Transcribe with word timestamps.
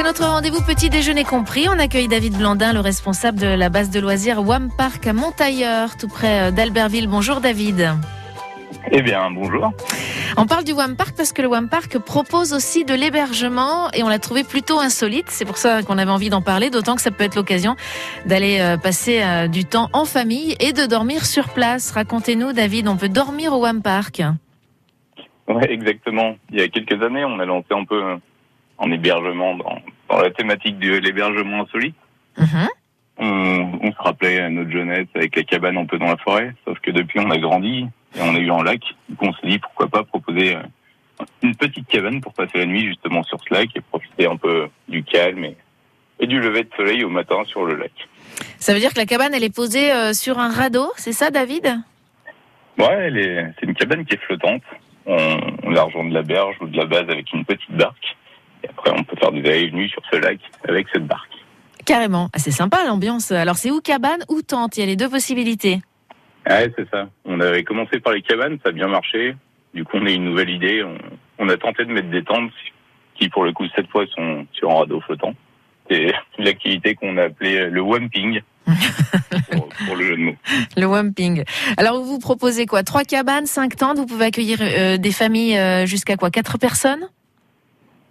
C'est 0.00 0.06
notre 0.06 0.24
rendez-vous 0.24 0.62
petit 0.62 0.88
déjeuner 0.88 1.24
compris. 1.24 1.66
On 1.68 1.78
accueille 1.78 2.08
David 2.08 2.34
Blandin, 2.38 2.72
le 2.72 2.80
responsable 2.80 3.38
de 3.38 3.48
la 3.48 3.68
base 3.68 3.90
de 3.90 4.00
loisirs 4.00 4.42
WAM 4.42 4.70
Park 4.74 5.06
à 5.06 5.12
Montailleur, 5.12 5.98
tout 5.98 6.08
près 6.08 6.48
euh, 6.48 6.50
d'Albertville. 6.50 7.06
Bonjour 7.06 7.42
David. 7.42 7.86
Eh 8.92 9.02
bien, 9.02 9.30
bonjour. 9.30 9.74
On 10.38 10.46
parle 10.46 10.64
du 10.64 10.72
WAM 10.72 10.96
Park 10.96 11.12
parce 11.14 11.34
que 11.34 11.42
le 11.42 11.48
WAM 11.48 11.68
Park 11.68 11.98
propose 11.98 12.54
aussi 12.54 12.86
de 12.86 12.94
l'hébergement 12.94 13.90
et 13.92 14.02
on 14.02 14.08
l'a 14.08 14.18
trouvé 14.18 14.42
plutôt 14.42 14.78
insolite. 14.78 15.26
C'est 15.28 15.44
pour 15.44 15.58
ça 15.58 15.82
qu'on 15.82 15.98
avait 15.98 16.10
envie 16.10 16.30
d'en 16.30 16.40
parler, 16.40 16.70
d'autant 16.70 16.94
que 16.94 17.02
ça 17.02 17.10
peut 17.10 17.24
être 17.24 17.36
l'occasion 17.36 17.76
d'aller 18.24 18.58
euh, 18.58 18.78
passer 18.78 19.20
euh, 19.22 19.48
du 19.48 19.66
temps 19.66 19.90
en 19.92 20.06
famille 20.06 20.56
et 20.60 20.72
de 20.72 20.86
dormir 20.86 21.26
sur 21.26 21.50
place. 21.50 21.90
Racontez-nous, 21.90 22.54
David, 22.54 22.88
on 22.88 22.96
peut 22.96 23.10
dormir 23.10 23.52
au 23.52 23.60
WAM 23.60 23.82
Park? 23.82 24.22
Ouais, 25.46 25.70
exactement. 25.70 26.36
Il 26.50 26.58
y 26.58 26.62
a 26.62 26.68
quelques 26.68 27.02
années, 27.02 27.26
on 27.26 27.38
a 27.38 27.44
lancé 27.44 27.66
un 27.72 27.84
peu 27.84 28.18
en 28.80 28.90
hébergement 28.90 29.54
dans, 29.54 29.78
dans 30.08 30.18
la 30.18 30.30
thématique 30.30 30.78
de 30.78 30.96
l'hébergement 30.96 31.62
insolite. 31.62 31.94
Mhm. 32.38 32.68
On, 33.18 33.78
on 33.82 33.92
se 33.92 33.98
rappelait 33.98 34.40
à 34.40 34.48
notre 34.48 34.70
jeunesse 34.70 35.06
avec 35.14 35.36
la 35.36 35.42
cabane 35.42 35.76
un 35.76 35.84
peu 35.84 35.98
dans 35.98 36.06
la 36.06 36.16
forêt, 36.16 36.54
sauf 36.64 36.78
que 36.80 36.90
depuis 36.90 37.20
on 37.20 37.30
a 37.30 37.36
grandi 37.36 37.86
et 38.16 38.20
on 38.22 38.34
a 38.34 38.38
eu 38.38 38.50
un 38.50 38.62
lac. 38.64 38.80
Donc 39.10 39.22
on 39.22 39.32
s'est 39.34 39.46
dit 39.46 39.58
pourquoi 39.58 39.88
pas 39.88 40.02
proposer 40.02 40.56
euh, 40.56 40.62
une 41.42 41.54
petite 41.54 41.86
cabane 41.86 42.22
pour 42.22 42.32
passer 42.32 42.56
la 42.56 42.64
nuit 42.64 42.86
justement 42.86 43.22
sur 43.22 43.38
ce 43.46 43.52
lac 43.52 43.68
et 43.76 43.80
profiter 43.82 44.26
un 44.26 44.36
peu 44.36 44.68
du 44.88 45.04
calme 45.04 45.44
et, 45.44 45.56
et 46.18 46.26
du 46.26 46.40
lever 46.40 46.64
de 46.64 46.70
soleil 46.74 47.04
au 47.04 47.10
matin 47.10 47.44
sur 47.44 47.66
le 47.66 47.76
lac. 47.76 47.92
Ça 48.58 48.72
veut 48.72 48.80
dire 48.80 48.94
que 48.94 48.98
la 48.98 49.06
cabane, 49.06 49.34
elle 49.34 49.44
est 49.44 49.54
posée 49.54 49.92
euh, 49.92 50.14
sur 50.14 50.38
un 50.38 50.50
radeau, 50.50 50.90
c'est 50.96 51.12
ça, 51.12 51.30
David? 51.30 51.66
Ouais, 52.78 53.52
c'est 53.58 53.66
une 53.66 53.74
cabane 53.74 54.06
qui 54.06 54.14
est 54.14 54.24
flottante. 54.24 54.62
On, 55.04 55.38
on 55.64 55.70
la 55.70 55.82
rejoint 55.82 56.08
de 56.08 56.14
la 56.14 56.22
berge 56.22 56.56
ou 56.62 56.66
de 56.68 56.76
la 56.78 56.86
base 56.86 57.10
avec 57.10 57.30
une 57.34 57.44
petite 57.44 57.72
barque. 57.72 58.16
Et 58.64 58.68
après, 58.68 58.90
on 58.90 59.04
peut 59.04 59.16
faire 59.16 59.32
des 59.32 59.40
allées 59.40 59.62
et 59.62 59.70
venues 59.70 59.88
sur 59.88 60.02
ce 60.10 60.16
lac 60.16 60.38
avec 60.68 60.86
cette 60.92 61.06
barque. 61.06 61.30
Carrément. 61.86 62.28
Ah, 62.32 62.38
c'est 62.38 62.50
sympa 62.50 62.84
l'ambiance. 62.86 63.32
Alors, 63.32 63.56
c'est 63.56 63.70
ou 63.70 63.80
cabane 63.80 64.22
ou 64.28 64.42
tente? 64.42 64.76
Il 64.76 64.80
y 64.80 64.82
a 64.82 64.86
les 64.86 64.96
deux 64.96 65.08
possibilités. 65.08 65.80
Ouais, 66.48 66.72
c'est 66.76 66.88
ça. 66.90 67.08
On 67.24 67.40
avait 67.40 67.64
commencé 67.64 68.00
par 68.00 68.12
les 68.12 68.22
cabanes, 68.22 68.58
ça 68.62 68.70
a 68.70 68.72
bien 68.72 68.88
marché. 68.88 69.34
Du 69.74 69.84
coup, 69.84 69.96
on 69.96 70.06
a 70.06 70.10
eu 70.10 70.14
une 70.14 70.24
nouvelle 70.24 70.50
idée. 70.50 70.82
On, 70.82 70.96
on 71.38 71.48
a 71.48 71.56
tenté 71.56 71.84
de 71.84 71.92
mettre 71.92 72.10
des 72.10 72.22
tentes 72.22 72.50
qui, 73.14 73.28
pour 73.28 73.44
le 73.44 73.52
coup, 73.52 73.64
cette 73.74 73.88
fois, 73.88 74.04
sont 74.14 74.46
sur 74.52 74.70
un 74.70 74.80
radeau 74.80 75.00
flottant. 75.00 75.34
C'est 75.90 76.12
l'activité 76.38 76.94
qu'on 76.94 77.16
a 77.16 77.24
appelée 77.24 77.68
le 77.68 77.80
wamping, 77.80 78.40
pour, 79.50 79.68
pour 79.86 79.96
le 79.96 80.06
jeu 80.06 80.16
de 80.16 80.22
mots. 80.22 80.36
Le 80.76 80.86
wamping. 80.86 81.44
Alors, 81.76 81.96
vous 81.98 82.04
vous 82.04 82.18
proposez 82.18 82.66
quoi? 82.66 82.82
Trois 82.82 83.04
cabanes, 83.04 83.46
cinq 83.46 83.76
tentes 83.76 83.98
Vous 83.98 84.06
pouvez 84.06 84.26
accueillir 84.26 84.58
euh, 84.60 84.96
des 84.96 85.12
familles 85.12 85.58
euh, 85.58 85.86
jusqu'à 85.86 86.16
quoi? 86.16 86.30
Quatre 86.30 86.58
personnes? 86.58 87.08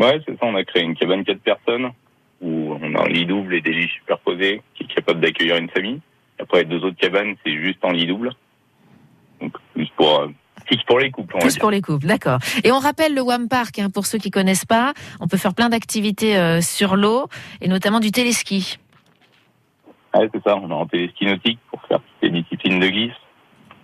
Ouais, 0.00 0.20
c'est 0.26 0.32
ça. 0.38 0.46
On 0.46 0.54
a 0.56 0.64
créé 0.64 0.82
une 0.82 0.96
cabane 0.96 1.24
quatre 1.24 1.42
personnes 1.42 1.90
où 2.40 2.74
on 2.80 2.94
a 2.94 3.02
un 3.02 3.08
lit 3.08 3.26
double 3.26 3.54
et 3.54 3.60
des 3.60 3.72
lits 3.72 3.90
superposés 3.98 4.62
qui 4.74 4.84
est 4.84 4.94
capable 4.94 5.20
d'accueillir 5.20 5.56
une 5.56 5.68
famille. 5.68 6.00
Après, 6.40 6.64
deux 6.64 6.82
autres 6.82 6.96
cabanes, 6.96 7.36
c'est 7.44 7.52
juste 7.52 7.84
en 7.84 7.90
lit 7.90 8.06
double. 8.06 8.32
Donc, 9.42 9.52
plus 9.74 9.88
pour, 9.90 10.20
euh, 10.20 10.28
plus 10.64 10.82
pour 10.86 10.98
les 10.98 11.10
couples, 11.10 11.36
on 11.36 11.40
Plus 11.40 11.58
pour 11.58 11.70
les 11.70 11.82
couples, 11.82 12.06
d'accord. 12.06 12.38
Et 12.64 12.72
on 12.72 12.78
rappelle 12.78 13.14
le 13.14 13.20
WAM 13.20 13.48
Park, 13.48 13.78
hein, 13.78 13.90
pour 13.92 14.06
ceux 14.06 14.18
qui 14.18 14.30
connaissent 14.30 14.64
pas, 14.64 14.94
on 15.20 15.28
peut 15.28 15.36
faire 15.36 15.54
plein 15.54 15.68
d'activités 15.68 16.38
euh, 16.38 16.62
sur 16.62 16.96
l'eau, 16.96 17.26
et 17.60 17.68
notamment 17.68 18.00
du 18.00 18.10
téléski. 18.10 18.78
Ouais, 20.14 20.28
c'est 20.32 20.42
ça. 20.42 20.56
On 20.56 20.70
a 20.70 20.82
un 20.82 20.86
téléski 20.86 21.26
nautique 21.26 21.58
pour 21.70 21.82
faire 21.86 22.00
les 22.22 22.30
disciplines 22.30 22.80
de 22.80 22.88
glisse, 22.88 23.12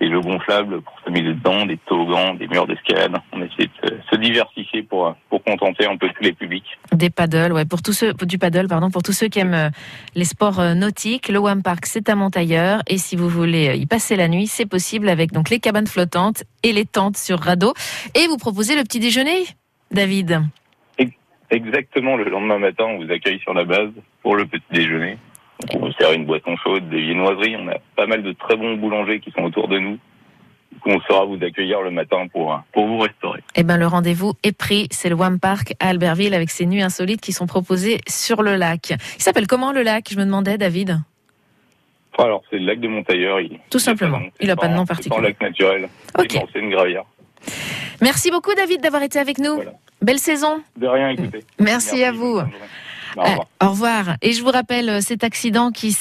des 0.01 0.11
jeux 0.11 0.21
gonflables 0.21 0.81
pour 0.81 0.95
s'amuser 1.05 1.35
dedans, 1.35 1.67
des 1.67 1.77
toboggans, 1.77 2.35
des 2.35 2.49
murs 2.49 2.67
d'escalade. 2.67 3.17
On 3.33 3.43
se, 3.87 3.95
se 4.11 4.17
diversifier 4.17 4.83
pour, 4.83 5.15
pour 5.29 5.43
contenter 5.45 5.87
un 5.87 5.97
peu 5.97 6.09
tous 6.09 6.23
les 6.23 6.33
publics. 6.33 6.67
Des 6.93 7.11
paddles, 7.11 7.53
ouais, 7.53 7.65
pour 7.65 7.83
tous 7.83 7.93
ceux, 7.93 8.13
du 8.13 8.39
paddle, 8.39 8.67
pardon, 8.69 8.91
pour 8.91 9.03
tous 9.03 9.13
ceux 9.13 9.29
qui 9.29 9.39
aiment 9.39 9.55
euh, 9.55 9.71
les 10.15 10.25
sports 10.25 10.61
euh, 10.61 10.75
nautiques. 10.75 11.29
Le 11.29 11.39
WAM 11.39 11.63
Park, 11.63 11.87
c'est 11.87 12.09
à 12.09 12.15
Montailleur, 12.15 12.83
et 12.87 12.99
si 12.99 13.17
vous 13.17 13.29
voulez 13.29 13.69
euh, 13.69 13.75
y 13.75 13.87
passer 13.87 14.17
la 14.17 14.29
nuit, 14.29 14.47
c'est 14.47 14.67
possible 14.67 15.09
avec 15.09 15.33
donc 15.33 15.51
les 15.51 15.61
cabanes 15.61 15.87
flottantes 15.87 16.45
et 16.63 16.73
les 16.73 16.85
tentes 16.85 17.17
sur 17.17 17.39
radeau. 17.39 17.75
Et 18.15 18.27
vous 18.27 18.37
proposez 18.37 18.77
le 18.77 18.83
petit 18.83 19.01
déjeuner, 19.01 19.45
David? 19.91 20.43
Exactement, 21.49 22.17
le 22.17 22.25
lendemain 22.25 22.59
matin, 22.59 22.87
on 22.89 23.05
vous 23.05 23.13
accueille 23.13 23.39
sur 23.39 23.55
la 23.55 23.65
base 23.65 23.91
pour 24.23 24.35
le 24.35 24.47
petit 24.47 24.65
déjeuner. 24.73 25.17
On 25.75 25.79
vous 25.79 25.93
sert 25.93 26.13
une 26.13 26.27
boisson 26.27 26.57
chaude, 26.57 26.89
des 26.91 27.01
viennoiseries. 27.01 27.57
On 27.57 27.69
a 27.69 27.79
pas 27.95 28.07
mal 28.07 28.25
de 28.25 28.33
très 28.33 28.57
bons 28.57 28.75
boulangers 28.75 29.21
qui 29.21 29.31
sont 29.31 29.45
autour 29.45 29.69
de 29.69 29.79
nous. 29.79 29.97
Du 30.77 30.83
coup, 30.83 30.91
on 30.91 31.01
saura 31.09 31.25
vous 31.25 31.39
accueillir 31.43 31.81
le 31.81 31.91
matin 31.91 32.27
pour, 32.31 32.61
pour 32.75 32.87
vous 32.87 32.99
restaurer. 32.99 33.43
Eh 33.55 33.63
ben, 33.63 33.79
le 33.79 33.87
rendez-vous 33.87 34.35
est 34.43 34.53
pris. 34.57 34.89
C'est 34.91 35.09
le 35.09 35.15
WAM 35.15 35.41
Park 35.41 35.73
à 35.81 35.89
Albertville 35.89 36.35
avec 36.35 36.51
ses 36.51 36.67
nuits 36.67 36.83
insolites 36.83 37.23
qui 37.23 37.33
sont 37.33 37.47
proposées 37.47 38.03
sur 38.07 38.43
le 38.43 38.57
lac. 38.57 38.93
Il 39.17 39.23
s'appelle 39.23 39.47
comment 39.47 39.73
le 39.73 39.83
lac? 39.83 40.09
Je 40.11 40.19
me 40.19 40.25
demandais, 40.27 40.59
David. 40.59 41.01
Alors, 42.19 42.43
c'est 42.51 42.59
le 42.59 42.67
lac 42.67 42.81
de 42.81 42.89
Montailleur. 42.89 43.41
Il, 43.41 43.59
Tout 43.71 43.79
simplement. 43.79 44.21
Il 44.41 44.51
a 44.51 44.57
pas 44.57 44.69
de 44.69 44.75
nom 44.75 44.83
C'est 44.83 44.89
particulier. 44.89 45.19
un 45.19 45.23
lac 45.23 45.41
naturel. 45.41 45.89
Ok. 46.19 46.39
C'est 46.53 46.59
une 46.61 46.71
gravière. 46.71 47.05
Merci 48.03 48.31
beaucoup, 48.31 48.55
David, 48.55 48.83
d'avoir 48.83 49.03
été 49.03 49.19
avec 49.19 49.39
nous. 49.39 49.55
Voilà. 49.55 49.73
Belle 50.03 50.19
saison. 50.19 50.63
De 50.77 50.87
rien, 50.87 51.09
écoutez. 51.11 51.41
Merci 51.59 52.05
à 52.05 52.13
vous. 52.13 52.39
Au 53.17 53.23
revoir. 53.23 53.41
Euh, 53.61 53.67
au 53.67 53.71
revoir. 53.71 54.05
Et 54.21 54.33
je 54.33 54.43
vous 54.43 54.51
rappelle 54.51 54.91
euh, 54.91 55.01
cet 55.01 55.25
accident 55.25 55.71
qui 55.71 55.93